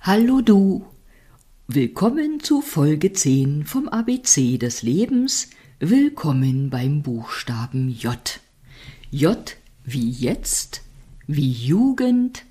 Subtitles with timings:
[0.00, 0.86] Hallo du!
[1.66, 5.50] Willkommen zu Folge 10 vom ABC des Lebens.
[5.80, 8.40] Willkommen beim Buchstaben J.
[9.10, 10.82] J wie jetzt,
[11.26, 12.44] wie Jugend,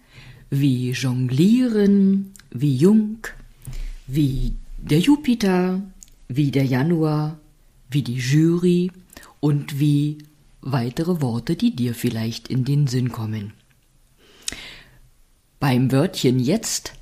[0.49, 3.19] wie Jonglieren, wie Jung,
[4.07, 5.81] wie der Jupiter,
[6.27, 7.39] wie der Januar,
[7.89, 8.91] wie die Jury
[9.39, 10.17] und wie
[10.59, 13.53] weitere Worte, die dir vielleicht in den Sinn kommen.
[15.61, 16.96] Beim Wörtchen jetzt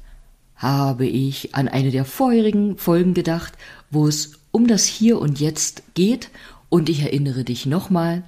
[0.65, 3.53] habe ich an eine der vorherigen Folgen gedacht,
[3.91, 6.29] wo es um das Hier und Jetzt geht,
[6.69, 8.23] und ich erinnere dich nochmal,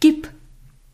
[0.00, 0.30] gib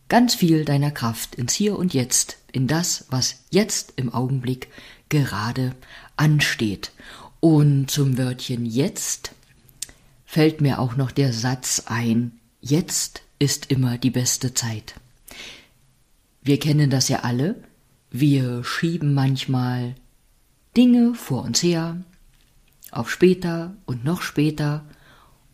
[0.09, 4.68] ganz viel deiner Kraft ins Hier und Jetzt, in das, was jetzt im Augenblick
[5.09, 5.74] gerade
[6.16, 6.90] ansteht.
[7.40, 9.32] Und zum Wörtchen jetzt
[10.24, 14.95] fällt mir auch noch der Satz ein, jetzt ist immer die beste Zeit.
[16.43, 17.62] Wir kennen das ja alle,
[18.10, 19.95] wir schieben manchmal
[20.77, 22.03] Dinge vor uns her,
[22.91, 24.85] auf später und noch später,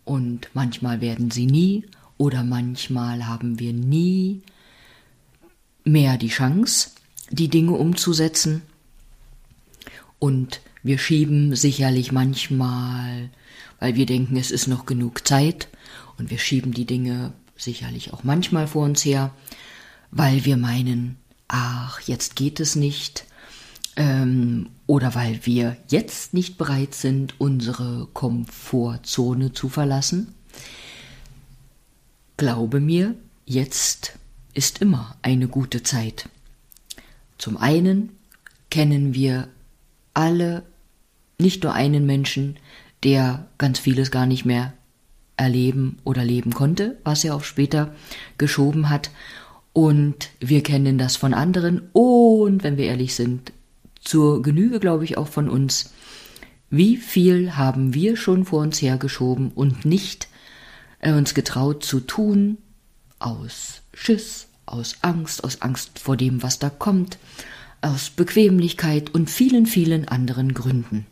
[0.05, 1.85] und manchmal werden sie nie
[2.19, 4.43] oder manchmal haben wir nie
[5.85, 6.91] mehr die Chance,
[7.31, 8.63] die Dinge umzusetzen.
[10.19, 13.31] Und wir schieben sicherlich manchmal,
[13.79, 15.69] weil wir denken, es ist noch genug Zeit,
[16.19, 19.35] und wir schieben die Dinge sicherlich auch manchmal vor uns her,
[20.11, 21.17] weil wir meinen,
[21.49, 23.25] ach, jetzt geht es nicht,
[23.97, 30.35] ähm, oder weil wir jetzt nicht bereit sind, unsere Komfortzone zu verlassen.
[32.37, 33.15] Glaube mir,
[33.47, 34.19] jetzt
[34.55, 36.29] ist immer eine gute Zeit.
[37.39, 38.11] Zum einen
[38.71, 39.49] kennen wir
[40.15, 40.63] alle
[41.39, 42.57] nicht nur einen Menschen,
[43.03, 44.73] der ganz vieles gar nicht mehr
[45.37, 47.95] erleben oder leben konnte, was er auf später
[48.39, 49.11] geschoben hat.
[49.73, 51.89] Und wir kennen das von anderen.
[51.93, 53.53] Und wenn wir ehrlich sind,
[54.03, 55.93] zur Genüge, glaube ich, auch von uns.
[56.71, 60.29] Wie viel haben wir schon vor uns hergeschoben und nicht
[61.01, 62.59] äh, uns getraut zu tun,
[63.19, 67.19] aus Schiss, aus Angst, aus Angst vor dem, was da kommt,
[67.81, 71.07] aus Bequemlichkeit und vielen, vielen anderen Gründen.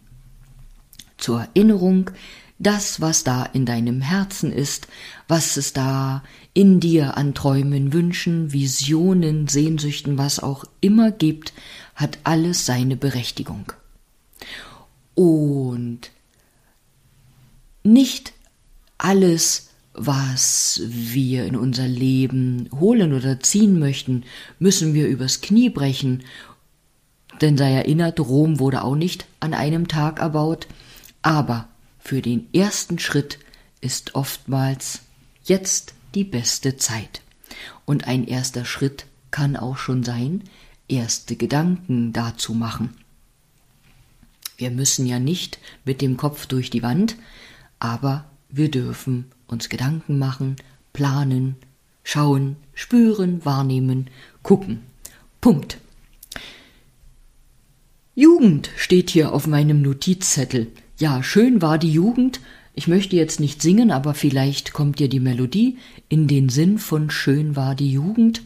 [1.19, 2.11] Zur Erinnerung,
[2.61, 4.87] das, was da in deinem Herzen ist,
[5.27, 6.23] was es da
[6.53, 11.55] in dir an Träumen, Wünschen, Visionen, Sehnsüchten, was auch immer gibt,
[11.95, 13.73] hat alles seine Berechtigung.
[15.15, 16.11] Und
[17.83, 18.35] nicht
[18.99, 24.25] alles, was wir in unser Leben holen oder ziehen möchten,
[24.59, 26.25] müssen wir übers Knie brechen.
[27.41, 30.67] Denn sei erinnert, Rom wurde auch nicht an einem Tag erbaut,
[31.23, 31.70] aber
[32.01, 33.39] für den ersten Schritt
[33.81, 35.01] ist oftmals
[35.45, 37.23] jetzt die beste Zeit.
[37.85, 40.45] Und ein erster Schritt kann auch schon sein,
[40.89, 42.97] erste Gedanken dazu machen.
[44.57, 47.17] Wir müssen ja nicht mit dem Kopf durch die Wand,
[47.79, 50.57] aber wir dürfen uns Gedanken machen,
[50.93, 51.57] planen,
[52.03, 54.11] schauen, spüren, wahrnehmen,
[54.43, 54.83] gucken.
[55.41, 55.79] Punkt.
[58.15, 60.67] Jugend steht hier auf meinem Notizzettel.
[61.01, 62.41] Ja, schön war die Jugend.
[62.75, 65.79] Ich möchte jetzt nicht singen, aber vielleicht kommt dir die Melodie
[66.11, 68.43] in den Sinn von Schön war die Jugend.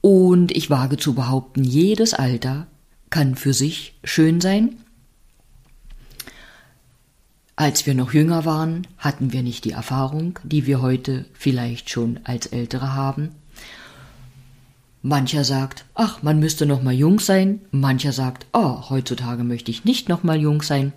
[0.00, 2.66] Und ich wage zu behaupten, jedes Alter
[3.08, 4.78] kann für sich schön sein.
[7.54, 12.18] Als wir noch jünger waren, hatten wir nicht die Erfahrung, die wir heute vielleicht schon
[12.24, 13.28] als Ältere haben.
[15.02, 17.62] Mancher sagt, ach, man müsste noch mal jung sein.
[17.70, 20.92] Mancher sagt, oh, heutzutage möchte ich nicht noch mal jung sein.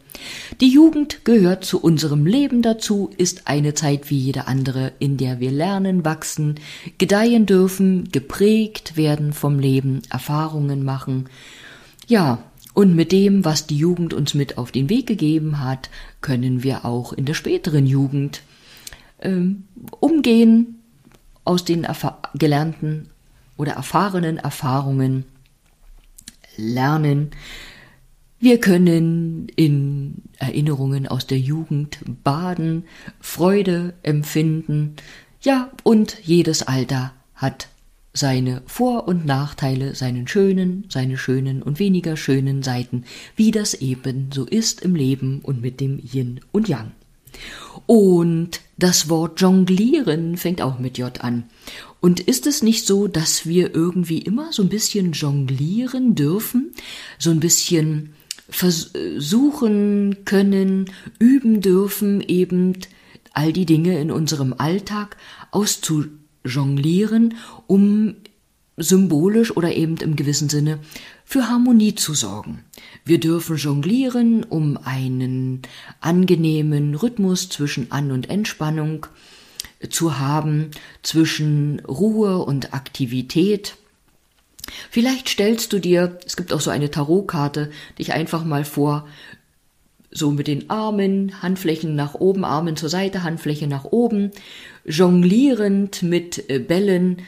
[0.59, 5.39] Die Jugend gehört zu unserem Leben dazu, ist eine Zeit wie jede andere, in der
[5.39, 6.55] wir lernen, wachsen,
[6.97, 11.29] gedeihen dürfen, geprägt werden vom Leben, Erfahrungen machen.
[12.05, 12.43] Ja,
[12.73, 16.83] und mit dem, was die Jugend uns mit auf den Weg gegeben hat, können wir
[16.83, 18.41] auch in der späteren Jugend
[19.21, 19.63] ähm,
[20.01, 20.79] umgehen,
[21.45, 21.85] aus den
[22.35, 23.09] gelernten
[23.57, 25.25] oder erfahrenen Erfahrungen
[26.57, 27.31] lernen.
[28.39, 32.85] Wir können in Erinnerungen aus der Jugend baden,
[33.21, 34.95] Freude empfinden.
[35.41, 37.69] Ja, und jedes Alter hat
[38.13, 43.05] seine Vor- und Nachteile, seinen schönen, seine schönen und weniger schönen Seiten,
[43.35, 46.91] wie das eben so ist im Leben und mit dem Yin und Yang.
[47.85, 51.45] Und das Wort jonglieren fängt auch mit J an.
[52.01, 56.73] Und ist es nicht so, dass wir irgendwie immer so ein bisschen jonglieren dürfen,
[57.17, 58.13] so ein bisschen
[58.49, 62.77] versuchen können, üben dürfen, eben
[63.31, 65.17] all die Dinge in unserem Alltag
[65.51, 67.35] auszujonglieren,
[67.67, 68.15] um
[68.77, 70.79] symbolisch oder eben im gewissen Sinne
[71.25, 72.63] für Harmonie zu sorgen.
[73.05, 75.61] Wir dürfen jonglieren, um einen
[75.99, 79.07] angenehmen Rhythmus zwischen An- und Entspannung
[79.89, 80.71] zu haben,
[81.01, 83.75] zwischen Ruhe und Aktivität.
[84.89, 89.07] Vielleicht stellst du dir, es gibt auch so eine Tarotkarte, dich einfach mal vor,
[90.09, 94.31] so mit den Armen, Handflächen nach oben, Armen zur Seite, Handfläche nach oben,
[94.85, 97.23] jonglierend mit äh, Bällen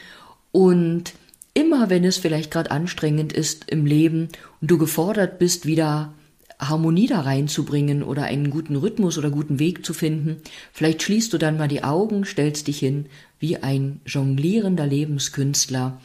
[0.51, 1.13] und
[1.55, 4.29] immer wenn es vielleicht gerade anstrengend ist im Leben
[4.61, 6.13] und du gefordert bist, wieder
[6.59, 10.37] Harmonie da reinzubringen oder einen guten Rhythmus oder guten Weg zu finden,
[10.71, 13.07] vielleicht schließt du dann mal die Augen, stellst dich hin
[13.39, 15.99] wie ein jonglierender Lebenskünstler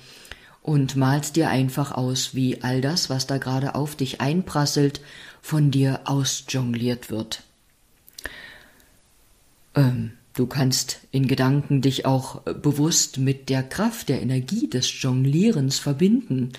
[0.63, 5.01] und malst dir einfach aus, wie all das, was da gerade auf dich einprasselt,
[5.43, 7.43] von dir ausjongliert wird.
[9.75, 15.03] Ähm, du kannst in Gedanken dich auch äh, bewusst mit der Kraft, der Energie des
[15.03, 16.53] Jonglierens verbinden.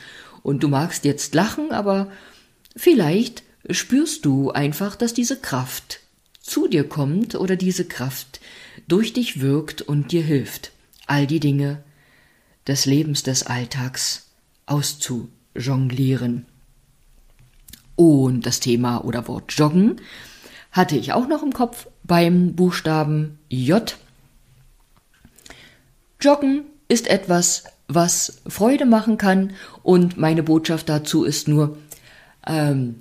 [0.44, 2.12] Und du magst jetzt lachen, aber
[2.76, 6.00] vielleicht spürst du einfach, dass diese Kraft
[6.42, 8.42] zu dir kommt oder diese Kraft
[8.88, 10.72] durch dich wirkt und dir hilft,
[11.08, 11.84] all die Dinge
[12.68, 14.28] des Lebens des Alltags
[14.66, 16.46] auszujonglieren.
[17.96, 20.02] Und das Thema oder Wort joggen
[20.72, 23.98] hatte ich auch noch im Kopf beim Buchstaben J.
[26.20, 31.78] Joggen ist etwas, was Freude machen kann und meine Botschaft dazu ist nur,
[32.46, 32.96] ähm,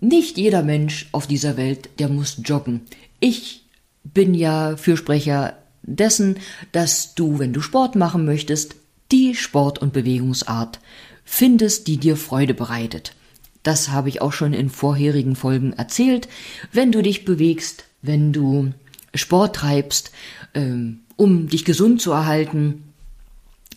[0.00, 2.80] nicht jeder Mensch auf dieser Welt, der muss joggen.
[3.20, 3.66] Ich
[4.02, 6.36] bin ja Fürsprecher dessen,
[6.72, 8.74] dass du, wenn du Sport machen möchtest,
[9.12, 10.80] die Sport- und Bewegungsart
[11.24, 13.14] findest, die dir Freude bereitet.
[13.62, 16.26] Das habe ich auch schon in vorherigen Folgen erzählt.
[16.72, 18.72] Wenn du dich bewegst, wenn du
[19.14, 20.12] Sport treibst,
[20.54, 22.84] ähm, um dich gesund zu erhalten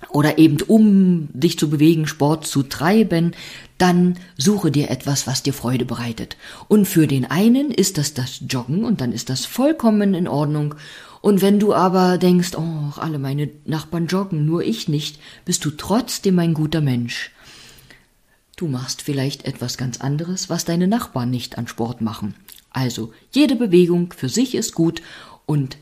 [0.09, 3.33] oder eben um dich zu bewegen, Sport zu treiben,
[3.77, 6.37] dann suche dir etwas, was dir Freude bereitet.
[6.67, 10.75] Und für den einen ist das das Joggen und dann ist das vollkommen in Ordnung.
[11.21, 15.71] Und wenn du aber denkst, oh, alle meine Nachbarn joggen, nur ich nicht, bist du
[15.71, 17.31] trotzdem ein guter Mensch.
[18.55, 22.35] Du machst vielleicht etwas ganz anderes, was deine Nachbarn nicht an Sport machen.
[22.69, 25.01] Also, jede Bewegung für sich ist gut
[25.45, 25.77] und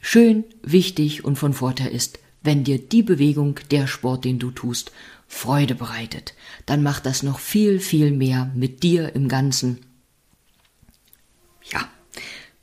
[0.00, 4.92] schön, wichtig und von Vorteil ist, wenn dir die Bewegung, der Sport, den du tust,
[5.28, 6.34] Freude bereitet.
[6.66, 9.78] Dann macht das noch viel, viel mehr mit dir im Ganzen.
[11.72, 11.88] Ja.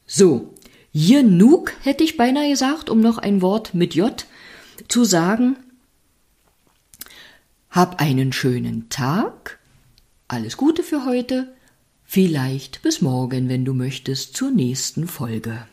[0.06, 0.54] So.
[0.94, 4.26] Genug hätte ich beinahe gesagt, um noch ein Wort mit J
[4.88, 5.56] zu sagen.
[7.72, 9.60] Hab einen schönen Tag.
[10.28, 11.54] Alles Gute für heute.
[12.04, 15.68] Vielleicht bis morgen, wenn du möchtest, zur nächsten Folge.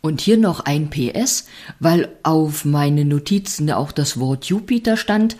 [0.00, 1.46] Und hier noch ein PS,
[1.78, 5.36] weil auf meinen Notizen auch das Wort Jupiter stand.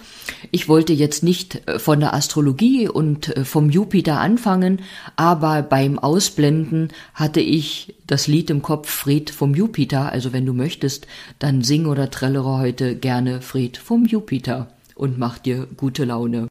[0.52, 4.82] Ich wollte jetzt nicht äh, von der Astrologie und äh, vom Jupiter anfangen,
[5.16, 10.12] aber beim Ausblenden hatte ich das Lied im Kopf Fred vom Jupiter.
[10.12, 11.08] Also wenn du möchtest,
[11.40, 16.44] dann sing oder trällere heute gerne Fred vom Jupiter und mach dir gute Laune.